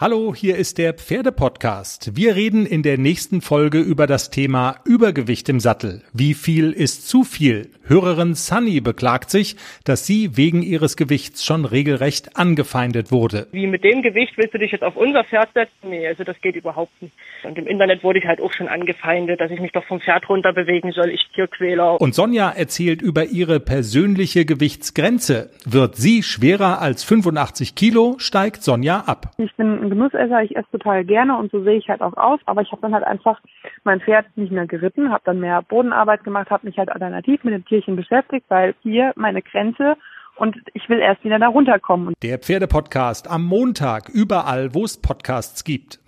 [0.00, 2.16] Hallo, hier ist der Pferdepodcast.
[2.16, 6.00] Wir reden in der nächsten Folge über das Thema Übergewicht im Sattel.
[6.14, 7.68] Wie viel ist zu viel?
[7.90, 13.48] Hörerin Sunny beklagt sich, dass sie wegen ihres Gewichts schon regelrecht angefeindet wurde.
[13.50, 15.90] Wie mit dem Gewicht willst du dich jetzt auf unser Pferd setzen?
[15.90, 17.12] Nee, also das geht überhaupt nicht.
[17.42, 20.28] Und im Internet wurde ich halt auch schon angefeindet, dass ich mich doch vom Pferd
[20.28, 22.00] runter bewegen soll, ich Tierquäler.
[22.00, 25.50] Und Sonja erzählt über ihre persönliche Gewichtsgrenze.
[25.64, 29.32] Wird sie schwerer als 85 Kilo, steigt Sonja ab.
[29.38, 32.38] Ich bin Genussesser, ich esse total gerne und so sehe ich halt auch aus.
[32.46, 33.40] Aber ich habe dann halt einfach
[33.82, 37.52] mein Pferd nicht mehr geritten, habe dann mehr Bodenarbeit gemacht, habe mich halt alternativ mit
[37.52, 39.96] dem Tierchen beschäftigt, weil hier meine Grenze
[40.36, 42.14] und ich will erst wieder da runterkommen.
[42.22, 46.00] Der Pferdepodcast am Montag überall, wo es Podcasts gibt.